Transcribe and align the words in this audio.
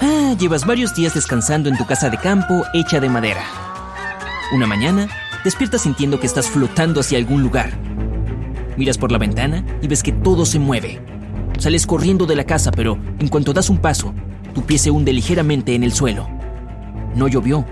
Ah, 0.00 0.36
llevas 0.38 0.64
varios 0.64 0.94
días 0.94 1.14
descansando 1.14 1.68
en 1.68 1.76
tu 1.76 1.84
casa 1.84 2.08
de 2.08 2.18
campo 2.18 2.64
hecha 2.72 3.00
de 3.00 3.08
madera. 3.08 3.42
Una 4.52 4.66
mañana, 4.66 5.08
despiertas 5.42 5.82
sintiendo 5.82 6.20
que 6.20 6.26
estás 6.26 6.48
flotando 6.48 7.00
hacia 7.00 7.18
algún 7.18 7.42
lugar. 7.42 7.72
Miras 8.76 8.96
por 8.96 9.10
la 9.10 9.18
ventana 9.18 9.64
y 9.82 9.88
ves 9.88 10.04
que 10.04 10.12
todo 10.12 10.46
se 10.46 10.60
mueve. 10.60 11.00
Sales 11.58 11.84
corriendo 11.84 12.26
de 12.26 12.36
la 12.36 12.44
casa, 12.44 12.70
pero 12.70 12.96
en 13.18 13.26
cuanto 13.26 13.52
das 13.52 13.70
un 13.70 13.78
paso, 13.78 14.14
tu 14.54 14.62
pie 14.62 14.78
se 14.78 14.92
hunde 14.92 15.12
ligeramente 15.12 15.74
en 15.74 15.82
el 15.82 15.92
suelo. 15.92 16.28
No 17.16 17.26
llovió. 17.26 17.66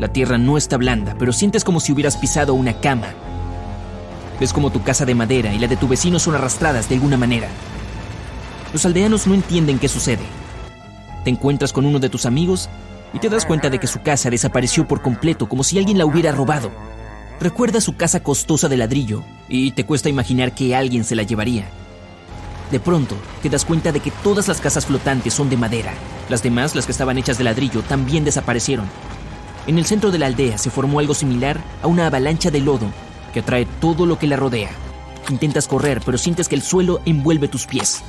La 0.00 0.08
tierra 0.08 0.36
no 0.36 0.56
está 0.56 0.76
blanda, 0.76 1.14
pero 1.16 1.32
sientes 1.32 1.62
como 1.62 1.78
si 1.78 1.92
hubieras 1.92 2.16
pisado 2.16 2.54
una 2.54 2.80
cama. 2.80 3.08
Ves 4.40 4.52
como 4.52 4.70
tu 4.70 4.82
casa 4.82 5.04
de 5.04 5.14
madera 5.14 5.54
y 5.54 5.58
la 5.60 5.68
de 5.68 5.76
tu 5.76 5.86
vecino 5.86 6.18
son 6.18 6.34
arrastradas 6.34 6.88
de 6.88 6.96
alguna 6.96 7.16
manera. 7.16 7.48
Los 8.72 8.84
aldeanos 8.84 9.28
no 9.28 9.34
entienden 9.34 9.78
qué 9.78 9.88
sucede. 9.88 10.24
Te 11.28 11.32
encuentras 11.32 11.74
con 11.74 11.84
uno 11.84 11.98
de 11.98 12.08
tus 12.08 12.24
amigos 12.24 12.70
y 13.12 13.18
te 13.18 13.28
das 13.28 13.44
cuenta 13.44 13.68
de 13.68 13.78
que 13.78 13.86
su 13.86 14.00
casa 14.00 14.30
desapareció 14.30 14.88
por 14.88 15.02
completo, 15.02 15.46
como 15.46 15.62
si 15.62 15.76
alguien 15.76 15.98
la 15.98 16.06
hubiera 16.06 16.32
robado. 16.32 16.70
Recuerda 17.38 17.82
su 17.82 17.96
casa 17.96 18.22
costosa 18.22 18.66
de 18.70 18.78
ladrillo 18.78 19.22
y 19.46 19.72
te 19.72 19.84
cuesta 19.84 20.08
imaginar 20.08 20.54
que 20.54 20.74
alguien 20.74 21.04
se 21.04 21.14
la 21.14 21.24
llevaría. 21.24 21.68
De 22.70 22.80
pronto, 22.80 23.14
te 23.42 23.50
das 23.50 23.66
cuenta 23.66 23.92
de 23.92 24.00
que 24.00 24.10
todas 24.10 24.48
las 24.48 24.62
casas 24.62 24.86
flotantes 24.86 25.34
son 25.34 25.50
de 25.50 25.58
madera. 25.58 25.92
Las 26.30 26.42
demás, 26.42 26.74
las 26.74 26.86
que 26.86 26.92
estaban 26.92 27.18
hechas 27.18 27.36
de 27.36 27.44
ladrillo, 27.44 27.82
también 27.82 28.24
desaparecieron. 28.24 28.86
En 29.66 29.76
el 29.76 29.84
centro 29.84 30.10
de 30.10 30.20
la 30.20 30.28
aldea 30.28 30.56
se 30.56 30.70
formó 30.70 30.98
algo 30.98 31.12
similar 31.12 31.60
a 31.82 31.88
una 31.88 32.06
avalancha 32.06 32.50
de 32.50 32.62
lodo 32.62 32.90
que 33.34 33.40
atrae 33.40 33.66
todo 33.82 34.06
lo 34.06 34.18
que 34.18 34.28
la 34.28 34.36
rodea. 34.36 34.70
Intentas 35.28 35.68
correr, 35.68 36.00
pero 36.06 36.16
sientes 36.16 36.48
que 36.48 36.54
el 36.54 36.62
suelo 36.62 37.02
envuelve 37.04 37.48
tus 37.48 37.66
pies. 37.66 38.02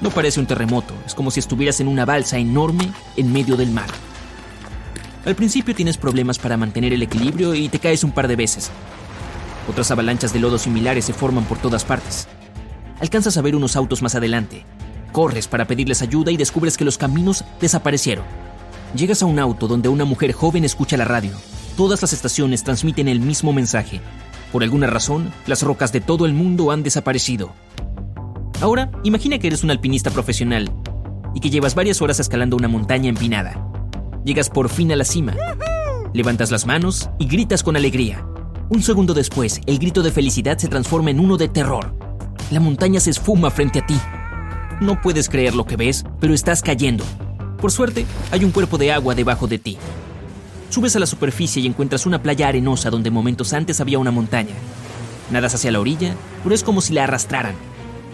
No 0.00 0.10
parece 0.10 0.38
un 0.38 0.46
terremoto, 0.46 0.94
es 1.06 1.14
como 1.14 1.30
si 1.30 1.40
estuvieras 1.40 1.80
en 1.80 1.88
una 1.88 2.04
balsa 2.04 2.38
enorme 2.38 2.92
en 3.16 3.32
medio 3.32 3.56
del 3.56 3.70
mar. 3.70 3.88
Al 5.24 5.34
principio 5.34 5.74
tienes 5.74 5.96
problemas 5.96 6.38
para 6.38 6.56
mantener 6.56 6.92
el 6.92 7.02
equilibrio 7.02 7.54
y 7.54 7.68
te 7.68 7.80
caes 7.80 8.04
un 8.04 8.12
par 8.12 8.28
de 8.28 8.36
veces. 8.36 8.70
Otras 9.68 9.90
avalanchas 9.90 10.32
de 10.32 10.38
lodo 10.38 10.58
similares 10.58 11.04
se 11.04 11.12
forman 11.12 11.44
por 11.44 11.58
todas 11.58 11.84
partes. 11.84 12.28
Alcanzas 13.00 13.36
a 13.36 13.42
ver 13.42 13.56
unos 13.56 13.76
autos 13.76 14.00
más 14.00 14.14
adelante. 14.14 14.64
Corres 15.12 15.48
para 15.48 15.66
pedirles 15.66 16.00
ayuda 16.00 16.30
y 16.30 16.36
descubres 16.36 16.76
que 16.76 16.84
los 16.84 16.96
caminos 16.96 17.44
desaparecieron. 17.60 18.24
Llegas 18.94 19.22
a 19.22 19.26
un 19.26 19.38
auto 19.38 19.68
donde 19.68 19.88
una 19.88 20.04
mujer 20.04 20.32
joven 20.32 20.64
escucha 20.64 20.96
la 20.96 21.04
radio. 21.04 21.32
Todas 21.76 22.00
las 22.00 22.12
estaciones 22.12 22.64
transmiten 22.64 23.08
el 23.08 23.20
mismo 23.20 23.52
mensaje. 23.52 24.00
Por 24.52 24.62
alguna 24.62 24.86
razón, 24.86 25.32
las 25.46 25.62
rocas 25.62 25.92
de 25.92 26.00
todo 26.00 26.24
el 26.24 26.32
mundo 26.32 26.70
han 26.70 26.82
desaparecido. 26.82 27.52
Ahora, 28.60 28.90
imagina 29.04 29.38
que 29.38 29.46
eres 29.46 29.62
un 29.62 29.70
alpinista 29.70 30.10
profesional 30.10 30.72
y 31.32 31.38
que 31.38 31.48
llevas 31.48 31.76
varias 31.76 32.02
horas 32.02 32.18
escalando 32.18 32.56
una 32.56 32.66
montaña 32.66 33.08
empinada. 33.08 33.64
Llegas 34.24 34.50
por 34.50 34.68
fin 34.68 34.90
a 34.90 34.96
la 34.96 35.04
cima. 35.04 35.36
Levantas 36.12 36.50
las 36.50 36.66
manos 36.66 37.08
y 37.20 37.26
gritas 37.26 37.62
con 37.62 37.76
alegría. 37.76 38.26
Un 38.68 38.82
segundo 38.82 39.14
después, 39.14 39.60
el 39.66 39.78
grito 39.78 40.02
de 40.02 40.10
felicidad 40.10 40.58
se 40.58 40.66
transforma 40.66 41.10
en 41.10 41.20
uno 41.20 41.36
de 41.36 41.48
terror. 41.48 41.94
La 42.50 42.58
montaña 42.58 42.98
se 42.98 43.10
esfuma 43.10 43.50
frente 43.52 43.78
a 43.78 43.86
ti. 43.86 43.96
No 44.80 45.00
puedes 45.00 45.28
creer 45.28 45.54
lo 45.54 45.64
que 45.64 45.76
ves, 45.76 46.04
pero 46.18 46.34
estás 46.34 46.60
cayendo. 46.60 47.04
Por 47.60 47.70
suerte, 47.70 48.06
hay 48.32 48.44
un 48.44 48.50
cuerpo 48.50 48.76
de 48.76 48.90
agua 48.90 49.14
debajo 49.14 49.46
de 49.46 49.58
ti. 49.58 49.78
Subes 50.70 50.96
a 50.96 50.98
la 50.98 51.06
superficie 51.06 51.62
y 51.62 51.66
encuentras 51.66 52.06
una 52.06 52.22
playa 52.22 52.48
arenosa 52.48 52.90
donde 52.90 53.10
momentos 53.12 53.52
antes 53.52 53.80
había 53.80 54.00
una 54.00 54.10
montaña. 54.10 54.54
Nadas 55.30 55.54
hacia 55.54 55.70
la 55.70 55.80
orilla, 55.80 56.14
pero 56.42 56.54
es 56.54 56.64
como 56.64 56.80
si 56.80 56.92
la 56.92 57.04
arrastraran. 57.04 57.67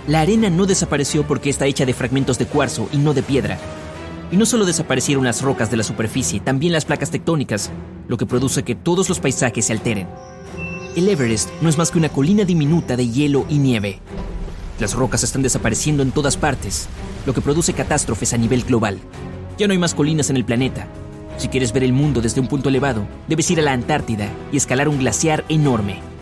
La 0.06 0.20
arena 0.20 0.50
no 0.50 0.66
desapareció 0.66 1.26
porque 1.26 1.48
está 1.48 1.64
hecha 1.64 1.86
de 1.86 1.94
fragmentos 1.94 2.38
de 2.38 2.44
cuarzo 2.44 2.88
y 2.92 2.98
no 2.98 3.14
de 3.14 3.22
piedra. 3.22 3.58
Y 4.30 4.36
no 4.36 4.44
solo 4.44 4.66
desaparecieron 4.66 5.24
las 5.24 5.40
rocas 5.40 5.70
de 5.70 5.78
la 5.78 5.82
superficie, 5.82 6.40
también 6.40 6.74
las 6.74 6.84
placas 6.84 7.10
tectónicas, 7.10 7.70
lo 8.06 8.18
que 8.18 8.26
produce 8.26 8.64
que 8.64 8.74
todos 8.74 9.08
los 9.08 9.18
paisajes 9.18 9.64
se 9.64 9.72
alteren. 9.72 10.06
El 10.94 11.08
Everest 11.08 11.48
no 11.62 11.70
es 11.70 11.78
más 11.78 11.90
que 11.90 11.96
una 11.96 12.10
colina 12.10 12.44
diminuta 12.44 12.96
de 12.96 13.08
hielo 13.08 13.46
y 13.48 13.58
nieve. 13.58 14.00
Las 14.78 14.92
rocas 14.92 15.24
están 15.24 15.40
desapareciendo 15.40 16.02
en 16.02 16.12
todas 16.12 16.36
partes, 16.36 16.86
lo 17.24 17.32
que 17.32 17.40
produce 17.40 17.72
catástrofes 17.72 18.34
a 18.34 18.38
nivel 18.38 18.64
global. 18.64 18.98
Ya 19.56 19.66
no 19.66 19.72
hay 19.72 19.78
más 19.78 19.94
colinas 19.94 20.28
en 20.28 20.36
el 20.36 20.44
planeta. 20.44 20.86
Si 21.38 21.48
quieres 21.48 21.72
ver 21.72 21.82
el 21.82 21.94
mundo 21.94 22.20
desde 22.20 22.42
un 22.42 22.48
punto 22.48 22.68
elevado, 22.68 23.06
debes 23.26 23.50
ir 23.50 23.58
a 23.58 23.62
la 23.62 23.72
Antártida 23.72 24.28
y 24.52 24.58
escalar 24.58 24.88
un 24.88 24.98
glaciar 24.98 25.44
enorme. 25.48 26.13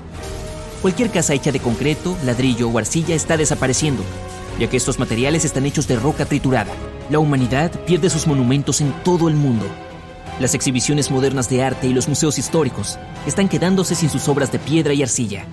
Cualquier 0.82 1.10
casa 1.10 1.32
hecha 1.32 1.53
de 1.53 1.60
concreto, 1.60 2.19
ladrillo 2.25 2.69
o 2.69 2.76
arcilla 2.76 3.15
está 3.15 3.37
desapareciendo, 3.37 4.03
ya 4.59 4.69
que 4.69 4.76
estos 4.76 4.98
materiales 4.98 5.44
están 5.44 5.65
hechos 5.65 5.87
de 5.87 5.94
roca 5.94 6.25
triturada. 6.25 6.72
La 7.09 7.20
humanidad 7.20 7.70
pierde 7.87 8.10
sus 8.10 8.26
monumentos 8.26 8.81
en 8.81 8.92
todo 9.04 9.28
el 9.28 9.37
mundo. 9.37 9.65
Las 10.41 10.54
exhibiciones 10.54 11.09
modernas 11.12 11.48
de 11.48 11.62
arte 11.62 11.87
y 11.87 11.94
los 11.94 12.09
museos 12.09 12.37
históricos 12.37 12.98
están 13.28 13.48
quedándose 13.48 13.94
sin 13.94 14.10
sus 14.10 14.26
obras 14.26 14.50
de 14.50 14.59
piedra 14.59 14.92
y 14.92 15.04
arcilla. 15.04 15.44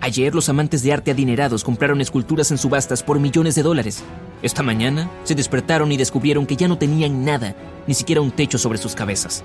Ayer 0.00 0.34
los 0.34 0.48
amantes 0.48 0.82
de 0.82 0.94
arte 0.94 1.10
adinerados 1.10 1.62
compraron 1.62 2.00
esculturas 2.00 2.50
en 2.50 2.56
subastas 2.56 3.02
por 3.02 3.20
millones 3.20 3.56
de 3.56 3.62
dólares. 3.62 4.02
Esta 4.40 4.62
mañana 4.62 5.10
se 5.24 5.34
despertaron 5.34 5.92
y 5.92 5.98
descubrieron 5.98 6.46
que 6.46 6.56
ya 6.56 6.66
no 6.66 6.78
tenían 6.78 7.26
nada, 7.26 7.54
ni 7.86 7.92
siquiera 7.92 8.22
un 8.22 8.30
techo 8.30 8.56
sobre 8.56 8.78
sus 8.78 8.94
cabezas. 8.94 9.44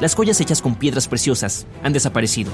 Las 0.00 0.14
joyas 0.14 0.40
hechas 0.40 0.62
con 0.62 0.76
piedras 0.76 1.08
preciosas 1.08 1.66
han 1.82 1.92
desaparecido. 1.92 2.52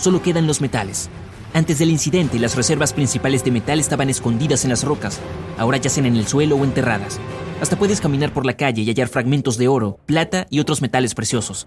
Solo 0.00 0.22
quedan 0.22 0.46
los 0.46 0.62
metales. 0.62 1.10
Antes 1.52 1.78
del 1.78 1.90
incidente, 1.90 2.38
las 2.38 2.56
reservas 2.56 2.94
principales 2.94 3.44
de 3.44 3.50
metal 3.50 3.78
estaban 3.78 4.08
escondidas 4.08 4.64
en 4.64 4.70
las 4.70 4.82
rocas. 4.82 5.20
Ahora 5.58 5.76
yacen 5.76 6.06
en 6.06 6.16
el 6.16 6.26
suelo 6.26 6.56
o 6.56 6.64
enterradas. 6.64 7.20
Hasta 7.60 7.76
puedes 7.76 8.00
caminar 8.00 8.32
por 8.32 8.46
la 8.46 8.54
calle 8.54 8.80
y 8.80 8.88
hallar 8.88 9.08
fragmentos 9.08 9.58
de 9.58 9.68
oro, 9.68 9.98
plata 10.06 10.46
y 10.48 10.60
otros 10.60 10.80
metales 10.80 11.14
preciosos. 11.14 11.66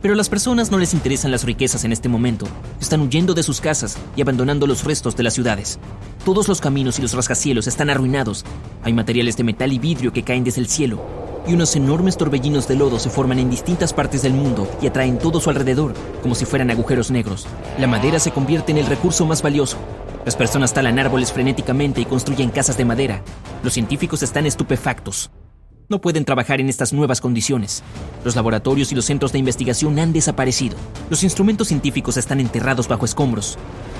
Pero 0.00 0.14
a 0.14 0.16
las 0.16 0.28
personas 0.28 0.70
no 0.70 0.78
les 0.78 0.94
interesan 0.94 1.30
las 1.30 1.44
riquezas 1.44 1.84
en 1.84 1.92
este 1.92 2.08
momento. 2.08 2.46
Están 2.80 3.00
huyendo 3.00 3.34
de 3.34 3.42
sus 3.42 3.60
casas 3.60 3.98
y 4.14 4.22
abandonando 4.22 4.66
los 4.66 4.84
restos 4.84 5.16
de 5.16 5.24
las 5.24 5.34
ciudades. 5.34 5.78
Todos 6.24 6.46
los 6.46 6.60
caminos 6.60 6.98
y 6.98 7.02
los 7.02 7.14
rascacielos 7.14 7.66
están 7.66 7.90
arruinados. 7.90 8.44
Hay 8.84 8.92
materiales 8.92 9.36
de 9.36 9.44
metal 9.44 9.72
y 9.72 9.78
vidrio 9.78 10.12
que 10.12 10.22
caen 10.22 10.44
desde 10.44 10.60
el 10.60 10.68
cielo. 10.68 11.02
Y 11.48 11.54
unos 11.54 11.74
enormes 11.74 12.16
torbellinos 12.16 12.68
de 12.68 12.76
lodo 12.76 12.98
se 12.98 13.10
forman 13.10 13.38
en 13.38 13.50
distintas 13.50 13.92
partes 13.92 14.22
del 14.22 14.34
mundo 14.34 14.70
y 14.82 14.86
atraen 14.86 15.18
todo 15.18 15.40
su 15.40 15.50
alrededor, 15.50 15.94
como 16.22 16.34
si 16.34 16.44
fueran 16.44 16.70
agujeros 16.70 17.10
negros. 17.10 17.46
La 17.78 17.86
madera 17.86 18.20
se 18.20 18.30
convierte 18.30 18.70
en 18.70 18.78
el 18.78 18.86
recurso 18.86 19.24
más 19.26 19.42
valioso. 19.42 19.78
Las 20.24 20.36
personas 20.36 20.74
talan 20.74 20.98
árboles 20.98 21.32
frenéticamente 21.32 22.00
y 22.00 22.04
construyen 22.04 22.50
casas 22.50 22.76
de 22.76 22.84
madera. 22.84 23.22
Los 23.62 23.72
científicos 23.72 24.22
están 24.22 24.46
estupefactos. 24.46 25.30
No 25.90 26.02
pueden 26.02 26.26
trabajar 26.26 26.60
en 26.60 26.68
estas 26.68 26.92
nuevas 26.92 27.22
condiciones. 27.22 27.82
Los 28.22 28.36
laboratorios 28.36 28.92
y 28.92 28.94
los 28.94 29.06
centros 29.06 29.32
de 29.32 29.38
investigación 29.38 29.98
han 29.98 30.12
desaparecido. 30.12 30.76
Los 31.08 31.22
instrumentos 31.22 31.68
científicos 31.68 32.18
están 32.18 32.40
enterrados 32.40 32.88
bajo 32.88 33.06
escombros. 33.06 33.56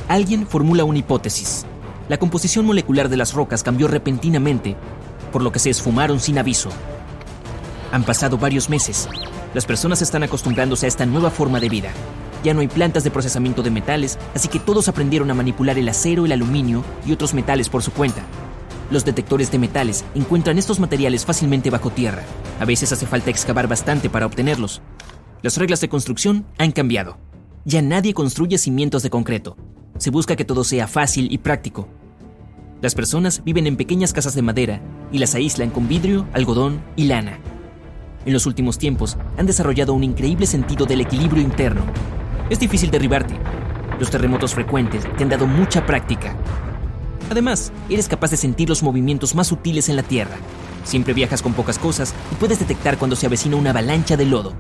Alguien 0.06 0.46
formula 0.46 0.84
una 0.84 0.98
hipótesis. 0.98 1.64
La 2.10 2.18
composición 2.18 2.66
molecular 2.66 3.08
de 3.08 3.16
las 3.16 3.32
rocas 3.32 3.62
cambió 3.62 3.88
repentinamente, 3.88 4.76
por 5.32 5.42
lo 5.42 5.50
que 5.50 5.60
se 5.60 5.70
esfumaron 5.70 6.20
sin 6.20 6.38
aviso. 6.38 6.68
Han 7.90 8.04
pasado 8.04 8.36
varios 8.36 8.68
meses. 8.68 9.08
Las 9.54 9.64
personas 9.64 10.02
están 10.02 10.22
acostumbrándose 10.22 10.84
a 10.84 10.88
esta 10.88 11.06
nueva 11.06 11.30
forma 11.30 11.58
de 11.58 11.70
vida. 11.70 11.90
Ya 12.44 12.52
no 12.52 12.60
hay 12.60 12.68
plantas 12.68 13.02
de 13.02 13.10
procesamiento 13.10 13.62
de 13.62 13.70
metales, 13.70 14.18
así 14.34 14.48
que 14.48 14.60
todos 14.60 14.88
aprendieron 14.88 15.30
a 15.30 15.34
manipular 15.34 15.78
el 15.78 15.88
acero, 15.88 16.26
el 16.26 16.32
aluminio 16.32 16.84
y 17.06 17.12
otros 17.12 17.32
metales 17.32 17.70
por 17.70 17.82
su 17.82 17.92
cuenta. 17.92 18.24
Los 18.90 19.04
detectores 19.04 19.50
de 19.50 19.58
metales 19.58 20.04
encuentran 20.14 20.56
estos 20.56 20.80
materiales 20.80 21.26
fácilmente 21.26 21.68
bajo 21.68 21.90
tierra. 21.90 22.22
A 22.58 22.64
veces 22.64 22.90
hace 22.90 23.06
falta 23.06 23.30
excavar 23.30 23.68
bastante 23.68 24.08
para 24.08 24.24
obtenerlos. 24.24 24.80
Las 25.42 25.58
reglas 25.58 25.80
de 25.80 25.90
construcción 25.90 26.46
han 26.56 26.72
cambiado. 26.72 27.18
Ya 27.64 27.82
nadie 27.82 28.14
construye 28.14 28.56
cimientos 28.56 29.02
de 29.02 29.10
concreto. 29.10 29.56
Se 29.98 30.10
busca 30.10 30.36
que 30.36 30.46
todo 30.46 30.64
sea 30.64 30.88
fácil 30.88 31.30
y 31.30 31.38
práctico. 31.38 31.86
Las 32.80 32.94
personas 32.94 33.42
viven 33.44 33.66
en 33.66 33.76
pequeñas 33.76 34.12
casas 34.12 34.34
de 34.34 34.42
madera 34.42 34.80
y 35.12 35.18
las 35.18 35.34
aíslan 35.34 35.70
con 35.70 35.86
vidrio, 35.86 36.26
algodón 36.32 36.80
y 36.96 37.04
lana. 37.04 37.38
En 38.24 38.32
los 38.32 38.46
últimos 38.46 38.78
tiempos 38.78 39.18
han 39.36 39.46
desarrollado 39.46 39.92
un 39.92 40.04
increíble 40.04 40.46
sentido 40.46 40.86
del 40.86 41.02
equilibrio 41.02 41.42
interno. 41.42 41.82
Es 42.48 42.58
difícil 42.58 42.90
derribarte. 42.90 43.34
Los 43.98 44.10
terremotos 44.10 44.54
frecuentes 44.54 45.04
te 45.16 45.24
han 45.24 45.28
dado 45.28 45.46
mucha 45.46 45.84
práctica. 45.84 46.36
Además, 47.30 47.72
eres 47.90 48.08
capaz 48.08 48.30
de 48.30 48.36
sentir 48.36 48.68
los 48.68 48.82
movimientos 48.82 49.34
más 49.34 49.48
sutiles 49.48 49.88
en 49.88 49.96
la 49.96 50.02
Tierra. 50.02 50.36
Siempre 50.84 51.12
viajas 51.12 51.42
con 51.42 51.52
pocas 51.52 51.78
cosas 51.78 52.14
y 52.32 52.36
puedes 52.36 52.58
detectar 52.58 52.98
cuando 52.98 53.16
se 53.16 53.26
avecina 53.26 53.56
una 53.56 53.70
avalancha 53.70 54.16
de 54.16 54.24
lodo. 54.24 54.54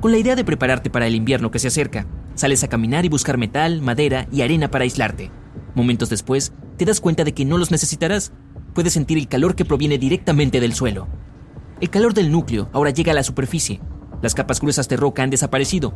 Con 0.00 0.12
la 0.12 0.18
idea 0.18 0.36
de 0.36 0.44
prepararte 0.44 0.90
para 0.90 1.06
el 1.06 1.14
invierno 1.14 1.50
que 1.50 1.58
se 1.58 1.68
acerca, 1.68 2.06
sales 2.34 2.62
a 2.62 2.68
caminar 2.68 3.04
y 3.04 3.08
buscar 3.08 3.38
metal, 3.38 3.80
madera 3.80 4.28
y 4.30 4.42
arena 4.42 4.70
para 4.70 4.84
aislarte. 4.84 5.30
Momentos 5.74 6.10
después, 6.10 6.52
te 6.76 6.84
das 6.84 7.00
cuenta 7.00 7.24
de 7.24 7.32
que 7.32 7.44
no 7.44 7.58
los 7.58 7.70
necesitarás. 7.70 8.32
Puedes 8.74 8.92
sentir 8.92 9.18
el 9.18 9.28
calor 9.28 9.56
que 9.56 9.64
proviene 9.64 9.98
directamente 9.98 10.60
del 10.60 10.74
suelo. 10.74 11.08
El 11.80 11.90
calor 11.90 12.14
del 12.14 12.30
núcleo 12.30 12.68
ahora 12.72 12.90
llega 12.90 13.12
a 13.12 13.14
la 13.14 13.22
superficie. 13.22 13.80
Las 14.20 14.34
capas 14.34 14.60
gruesas 14.60 14.88
de 14.88 14.96
roca 14.96 15.22
han 15.22 15.30
desaparecido. 15.30 15.94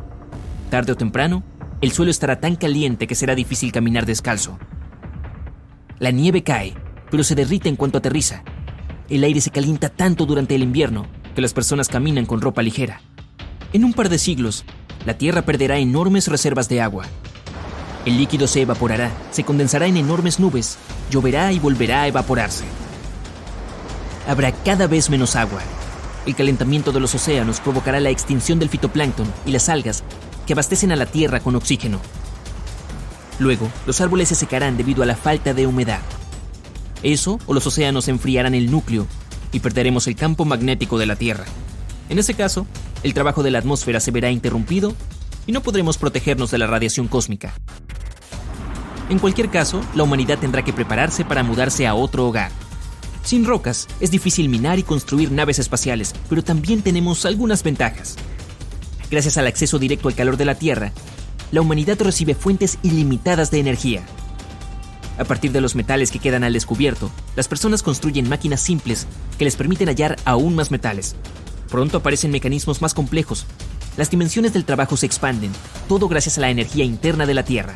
Tarde 0.69 0.93
o 0.93 0.95
temprano, 0.95 1.43
el 1.81 1.91
suelo 1.91 2.09
estará 2.09 2.39
tan 2.39 2.55
caliente 2.55 3.07
que 3.07 3.15
será 3.15 3.35
difícil 3.35 3.71
caminar 3.71 4.05
descalzo. 4.05 4.57
La 5.99 6.11
nieve 6.11 6.43
cae, 6.43 6.73
pero 7.11 7.23
se 7.23 7.35
derrite 7.35 7.69
en 7.69 7.75
cuanto 7.75 7.99
aterriza. 7.99 8.43
El 9.09 9.23
aire 9.23 9.41
se 9.41 9.51
calienta 9.51 9.89
tanto 9.89 10.25
durante 10.25 10.55
el 10.55 10.63
invierno 10.63 11.05
que 11.35 11.41
las 11.41 11.53
personas 11.53 11.87
caminan 11.87 12.25
con 12.25 12.41
ropa 12.41 12.61
ligera. 12.61 13.01
En 13.71 13.83
un 13.83 13.93
par 13.93 14.09
de 14.09 14.17
siglos, 14.17 14.65
la 15.05 15.17
Tierra 15.17 15.43
perderá 15.43 15.77
enormes 15.77 16.27
reservas 16.27 16.69
de 16.69 16.81
agua. 16.81 17.05
El 18.05 18.17
líquido 18.17 18.47
se 18.47 18.61
evaporará, 18.61 19.11
se 19.31 19.43
condensará 19.43 19.85
en 19.85 19.97
enormes 19.97 20.39
nubes, 20.39 20.77
lloverá 21.09 21.51
y 21.51 21.59
volverá 21.59 22.03
a 22.03 22.07
evaporarse. 22.07 22.65
Habrá 24.27 24.51
cada 24.51 24.87
vez 24.87 25.09
menos 25.09 25.35
agua. 25.35 25.61
El 26.25 26.35
calentamiento 26.35 26.91
de 26.91 26.99
los 26.99 27.15
océanos 27.15 27.59
provocará 27.59 27.99
la 27.99 28.09
extinción 28.09 28.59
del 28.59 28.69
fitoplancton 28.69 29.27
y 29.45 29.51
las 29.51 29.69
algas 29.69 30.03
que 30.45 30.53
abastecen 30.53 30.91
a 30.91 30.95
la 30.95 31.05
Tierra 31.05 31.39
con 31.39 31.55
oxígeno. 31.55 31.99
Luego, 33.39 33.69
los 33.85 34.01
árboles 34.01 34.29
se 34.29 34.35
secarán 34.35 34.77
debido 34.77 35.03
a 35.03 35.05
la 35.05 35.15
falta 35.15 35.53
de 35.53 35.67
humedad. 35.67 36.01
Eso 37.01 37.39
o 37.45 37.53
los 37.53 37.67
océanos 37.67 38.07
enfriarán 38.07 38.55
el 38.55 38.71
núcleo 38.71 39.07
y 39.51 39.59
perderemos 39.59 40.07
el 40.07 40.15
campo 40.15 40.45
magnético 40.45 40.97
de 40.97 41.05
la 41.05 41.15
Tierra. 41.15 41.45
En 42.09 42.19
ese 42.19 42.33
caso, 42.33 42.65
el 43.03 43.13
trabajo 43.13 43.43
de 43.43 43.51
la 43.51 43.59
atmósfera 43.59 43.99
se 43.99 44.11
verá 44.11 44.31
interrumpido 44.31 44.95
y 45.45 45.51
no 45.51 45.61
podremos 45.61 45.97
protegernos 45.97 46.51
de 46.51 46.57
la 46.57 46.67
radiación 46.67 47.07
cósmica. 47.07 47.53
En 49.09 49.19
cualquier 49.19 49.49
caso, 49.49 49.81
la 49.95 50.03
humanidad 50.03 50.39
tendrá 50.39 50.63
que 50.63 50.73
prepararse 50.73 51.25
para 51.25 51.43
mudarse 51.43 51.85
a 51.85 51.93
otro 51.93 52.25
hogar. 52.25 52.51
Sin 53.23 53.45
rocas, 53.45 53.87
es 53.99 54.11
difícil 54.11 54.49
minar 54.49 54.79
y 54.79 54.83
construir 54.83 55.31
naves 55.31 55.59
espaciales, 55.59 56.13
pero 56.29 56.43
también 56.43 56.81
tenemos 56.81 57.25
algunas 57.25 57.63
ventajas. 57.63 58.15
Gracias 59.11 59.37
al 59.37 59.47
acceso 59.47 59.79
directo 59.79 60.07
al 60.07 60.15
calor 60.15 60.37
de 60.37 60.45
la 60.45 60.55
Tierra, 60.55 60.91
la 61.53 61.61
humanidad 61.61 61.97
recibe 62.01 62.35
fuentes 62.35 62.77
ilimitadas 62.83 63.49
de 63.49 63.59
energía. 63.59 64.03
A 65.17 65.23
partir 65.23 65.53
de 65.53 65.61
los 65.61 65.75
metales 65.75 66.11
que 66.11 66.19
quedan 66.19 66.43
al 66.43 66.51
descubierto, 66.51 67.09
las 67.37 67.47
personas 67.47 67.81
construyen 67.81 68.27
máquinas 68.27 68.59
simples 68.59 69.07
que 69.37 69.45
les 69.45 69.55
permiten 69.55 69.87
hallar 69.87 70.17
aún 70.25 70.55
más 70.55 70.69
metales, 70.69 71.15
Pronto 71.73 71.97
aparecen 71.97 72.29
mecanismos 72.29 72.83
más 72.83 72.93
complejos. 72.93 73.47
Las 73.97 74.11
dimensiones 74.11 74.53
del 74.53 74.63
trabajo 74.63 74.95
se 74.95 75.07
expanden, 75.07 75.51
todo 75.89 76.07
gracias 76.07 76.37
a 76.37 76.41
la 76.41 76.51
energía 76.51 76.85
interna 76.85 77.25
de 77.25 77.33
la 77.33 77.45
Tierra. 77.45 77.75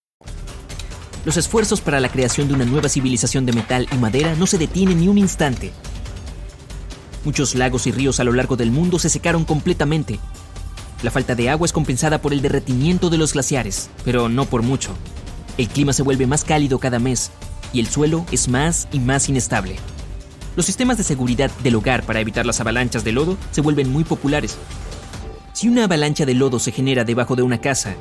Los 1.23 1.37
esfuerzos 1.37 1.81
para 1.81 1.99
la 1.99 2.09
creación 2.09 2.47
de 2.47 2.55
una 2.55 2.65
nueva 2.65 2.89
civilización 2.89 3.45
de 3.45 3.53
metal 3.53 3.87
y 3.91 3.95
madera 3.95 4.35
no 4.35 4.47
se 4.47 4.57
detienen 4.57 4.99
ni 4.99 5.07
un 5.07 5.19
instante. 5.19 5.71
Muchos 7.23 7.53
lagos 7.53 7.85
y 7.85 7.91
ríos 7.91 8.19
a 8.19 8.23
lo 8.23 8.33
largo 8.33 8.57
del 8.57 8.71
mundo 8.71 8.97
se 8.97 9.09
secaron 9.09 9.45
completamente. 9.45 10.19
La 11.03 11.11
falta 11.11 11.35
de 11.35 11.49
agua 11.49 11.65
es 11.65 11.73
compensada 11.73 12.19
por 12.21 12.33
el 12.33 12.41
derretimiento 12.41 13.11
de 13.11 13.19
los 13.19 13.33
glaciares, 13.33 13.91
pero 14.03 14.29
no 14.29 14.45
por 14.45 14.63
mucho. 14.63 14.95
El 15.59 15.67
clima 15.67 15.93
se 15.93 16.01
vuelve 16.01 16.25
más 16.25 16.43
cálido 16.43 16.79
cada 16.79 16.97
mes 16.97 17.29
y 17.71 17.79
el 17.79 17.87
suelo 17.87 18.25
es 18.31 18.47
más 18.47 18.87
y 18.91 18.99
más 18.99 19.29
inestable. 19.29 19.75
Los 20.55 20.65
sistemas 20.65 20.97
de 20.97 21.03
seguridad 21.03 21.51
del 21.63 21.75
hogar 21.75 22.03
para 22.03 22.19
evitar 22.19 22.47
las 22.47 22.59
avalanchas 22.59 23.03
de 23.03 23.11
lodo 23.11 23.37
se 23.51 23.61
vuelven 23.61 23.91
muy 23.91 24.03
populares. 24.03 24.57
Si 25.53 25.67
una 25.67 25.83
avalancha 25.83 26.25
de 26.25 26.33
lodo 26.33 26.57
se 26.57 26.71
genera 26.71 27.03
debajo 27.03 27.35
de 27.35 27.43
una 27.43 27.59
casa, 27.59 27.95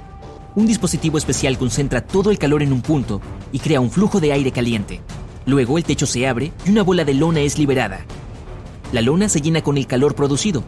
un 0.55 0.67
dispositivo 0.67 1.19
especial 1.19 1.59
concentra 1.59 2.01
todo 2.01 2.31
el 2.31 2.39
calor 2.39 2.63
en 2.63 2.73
un 2.73 2.83
punto 2.83 3.21
y 3.53 3.59
crea 3.59 3.81
un 3.81 3.91
flujo 3.91 4.21
de 4.21 4.33
aire 4.33 4.53
caliente. 4.53 5.01
Luego 5.47 5.79
el 5.79 5.85
techo 5.85 6.07
se 6.07 6.27
abre 6.27 6.53
y 6.67 6.71
una 6.71 6.83
bola 6.83 7.05
de 7.05 7.15
lona 7.15 7.41
es 7.41 7.59
liberada. 7.59 8.05
La 8.93 9.03
lona 9.03 9.29
se 9.29 9.41
llena 9.41 9.63
con 9.63 9.79
el 9.79 9.87
calor 9.87 10.15
producido. 10.15 10.65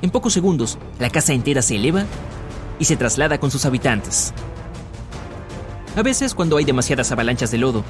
En 0.00 0.10
pocos 0.10 0.32
segundos, 0.32 0.78
la 0.98 1.10
casa 1.10 1.32
entera 1.32 1.62
se 1.62 1.76
eleva 1.76 2.04
y 2.78 2.84
se 2.84 2.96
traslada 2.96 3.38
con 3.38 3.50
sus 3.50 3.64
habitantes. 3.66 4.32
A 5.96 6.02
veces, 6.02 6.34
cuando 6.34 6.56
hay 6.56 6.64
demasiadas 6.64 7.10
avalanchas 7.12 7.50
de 7.50 7.58
lodo, 7.58 7.84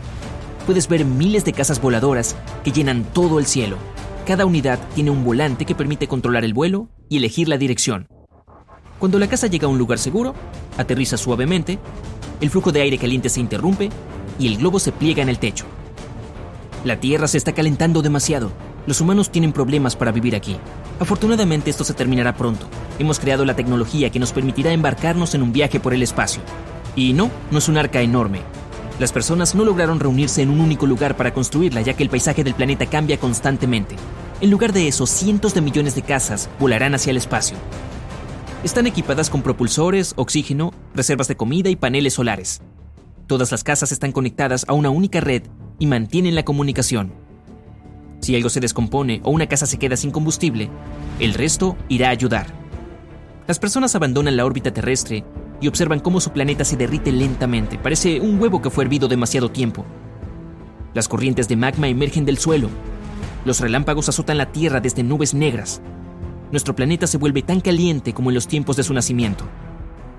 puedes 0.66 0.88
ver 0.88 1.04
miles 1.04 1.44
de 1.44 1.52
casas 1.52 1.80
voladoras 1.80 2.34
que 2.64 2.72
llenan 2.72 3.04
todo 3.04 3.38
el 3.38 3.46
cielo. 3.46 3.76
Cada 4.26 4.46
unidad 4.46 4.78
tiene 4.94 5.10
un 5.10 5.24
volante 5.24 5.64
que 5.64 5.74
permite 5.74 6.08
controlar 6.08 6.44
el 6.44 6.54
vuelo 6.54 6.88
y 7.08 7.18
elegir 7.18 7.48
la 7.48 7.58
dirección. 7.58 8.08
Cuando 8.98 9.18
la 9.18 9.28
casa 9.28 9.46
llega 9.46 9.66
a 9.66 9.70
un 9.70 9.78
lugar 9.78 9.98
seguro, 9.98 10.34
aterriza 10.76 11.16
suavemente, 11.16 11.78
el 12.40 12.50
flujo 12.50 12.72
de 12.72 12.80
aire 12.80 12.98
caliente 12.98 13.28
se 13.28 13.40
interrumpe 13.40 13.90
y 14.38 14.48
el 14.48 14.58
globo 14.58 14.80
se 14.80 14.92
pliega 14.92 15.22
en 15.22 15.28
el 15.28 15.38
techo. 15.38 15.66
La 16.84 16.98
Tierra 16.98 17.28
se 17.28 17.38
está 17.38 17.52
calentando 17.52 18.02
demasiado. 18.02 18.50
Los 18.86 19.00
humanos 19.00 19.30
tienen 19.30 19.52
problemas 19.52 19.94
para 19.94 20.12
vivir 20.12 20.34
aquí. 20.34 20.56
Afortunadamente 20.98 21.70
esto 21.70 21.84
se 21.84 21.94
terminará 21.94 22.34
pronto. 22.34 22.66
Hemos 22.98 23.20
creado 23.20 23.44
la 23.44 23.54
tecnología 23.54 24.10
que 24.10 24.18
nos 24.18 24.32
permitirá 24.32 24.72
embarcarnos 24.72 25.34
en 25.34 25.42
un 25.42 25.52
viaje 25.52 25.78
por 25.78 25.94
el 25.94 26.02
espacio. 26.02 26.42
Y 26.96 27.12
no, 27.12 27.30
no 27.50 27.58
es 27.58 27.68
un 27.68 27.78
arca 27.78 28.00
enorme. 28.00 28.40
Las 28.98 29.12
personas 29.12 29.54
no 29.54 29.64
lograron 29.64 30.00
reunirse 30.00 30.42
en 30.42 30.50
un 30.50 30.60
único 30.60 30.86
lugar 30.86 31.16
para 31.16 31.32
construirla 31.32 31.82
ya 31.82 31.94
que 31.94 32.02
el 32.02 32.10
paisaje 32.10 32.42
del 32.42 32.54
planeta 32.54 32.86
cambia 32.86 33.18
constantemente. 33.18 33.94
En 34.40 34.50
lugar 34.50 34.72
de 34.72 34.88
eso, 34.88 35.06
cientos 35.06 35.54
de 35.54 35.60
millones 35.60 35.94
de 35.94 36.02
casas 36.02 36.48
volarán 36.58 36.94
hacia 36.94 37.12
el 37.12 37.16
espacio. 37.16 37.56
Están 38.64 38.88
equipadas 38.88 39.30
con 39.30 39.42
propulsores, 39.42 40.14
oxígeno, 40.16 40.72
reservas 40.92 41.28
de 41.28 41.36
comida 41.36 41.70
y 41.70 41.76
paneles 41.76 42.14
solares. 42.14 42.60
Todas 43.28 43.52
las 43.52 43.62
casas 43.62 43.92
están 43.92 44.10
conectadas 44.10 44.64
a 44.66 44.72
una 44.72 44.90
única 44.90 45.20
red 45.20 45.44
y 45.78 45.86
mantienen 45.86 46.34
la 46.34 46.44
comunicación. 46.44 47.12
Si 48.20 48.34
algo 48.34 48.48
se 48.48 48.58
descompone 48.58 49.20
o 49.22 49.30
una 49.30 49.46
casa 49.46 49.64
se 49.64 49.78
queda 49.78 49.96
sin 49.96 50.10
combustible, 50.10 50.70
el 51.20 51.34
resto 51.34 51.76
irá 51.88 52.08
a 52.08 52.10
ayudar. 52.10 52.48
Las 53.46 53.60
personas 53.60 53.94
abandonan 53.94 54.36
la 54.36 54.44
órbita 54.44 54.72
terrestre 54.72 55.24
y 55.60 55.68
observan 55.68 56.00
cómo 56.00 56.20
su 56.20 56.30
planeta 56.32 56.64
se 56.64 56.76
derrite 56.76 57.12
lentamente. 57.12 57.78
Parece 57.78 58.18
un 58.18 58.40
huevo 58.40 58.60
que 58.60 58.70
fue 58.70 58.82
hervido 58.82 59.06
demasiado 59.06 59.52
tiempo. 59.52 59.84
Las 60.94 61.06
corrientes 61.06 61.46
de 61.46 61.54
magma 61.54 61.86
emergen 61.86 62.24
del 62.24 62.38
suelo. 62.38 62.70
Los 63.44 63.60
relámpagos 63.60 64.08
azotan 64.08 64.36
la 64.36 64.50
Tierra 64.50 64.80
desde 64.80 65.04
nubes 65.04 65.32
negras 65.32 65.80
nuestro 66.50 66.74
planeta 66.74 67.06
se 67.06 67.18
vuelve 67.18 67.42
tan 67.42 67.60
caliente 67.60 68.12
como 68.12 68.30
en 68.30 68.34
los 68.34 68.48
tiempos 68.48 68.76
de 68.76 68.82
su 68.82 68.94
nacimiento. 68.94 69.44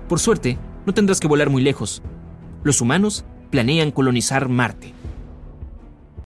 Por 0.08 0.20
suerte, 0.20 0.58
no 0.86 0.94
tendrás 0.94 1.20
que 1.20 1.28
volar 1.28 1.50
muy 1.50 1.62
lejos. 1.62 2.02
Los 2.62 2.80
humanos 2.80 3.24
planean 3.50 3.90
colonizar 3.90 4.48
Marte. 4.48 4.94